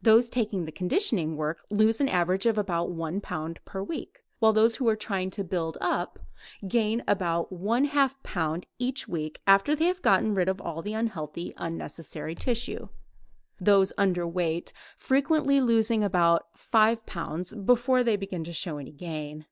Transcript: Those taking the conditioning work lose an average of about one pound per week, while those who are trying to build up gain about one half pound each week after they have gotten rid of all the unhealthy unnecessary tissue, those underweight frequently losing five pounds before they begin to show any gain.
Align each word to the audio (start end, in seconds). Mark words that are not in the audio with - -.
Those 0.00 0.30
taking 0.30 0.66
the 0.66 0.70
conditioning 0.70 1.36
work 1.36 1.66
lose 1.68 2.00
an 2.00 2.08
average 2.08 2.46
of 2.46 2.56
about 2.56 2.92
one 2.92 3.20
pound 3.20 3.58
per 3.64 3.82
week, 3.82 4.22
while 4.38 4.52
those 4.52 4.76
who 4.76 4.88
are 4.88 4.94
trying 4.94 5.30
to 5.30 5.42
build 5.42 5.76
up 5.80 6.20
gain 6.68 7.02
about 7.08 7.50
one 7.50 7.86
half 7.86 8.22
pound 8.22 8.66
each 8.78 9.08
week 9.08 9.40
after 9.48 9.74
they 9.74 9.86
have 9.86 10.00
gotten 10.00 10.32
rid 10.32 10.48
of 10.48 10.60
all 10.60 10.80
the 10.80 10.94
unhealthy 10.94 11.52
unnecessary 11.56 12.36
tissue, 12.36 12.88
those 13.60 13.92
underweight 13.98 14.70
frequently 14.96 15.60
losing 15.60 16.08
five 16.54 17.04
pounds 17.04 17.52
before 17.52 18.04
they 18.04 18.14
begin 18.14 18.44
to 18.44 18.52
show 18.52 18.78
any 18.78 18.92
gain. 18.92 19.44